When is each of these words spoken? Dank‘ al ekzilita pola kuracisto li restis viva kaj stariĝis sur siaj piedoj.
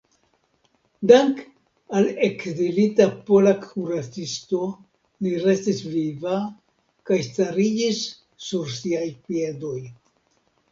Dank‘ 1.09 1.41
al 1.99 2.07
ekzilita 2.27 3.07
pola 3.27 3.53
kuracisto 3.67 4.63
li 5.27 5.35
restis 5.45 5.83
viva 5.93 6.41
kaj 7.11 7.23
stariĝis 7.31 8.03
sur 8.49 8.77
siaj 8.81 9.07
piedoj. 9.31 9.79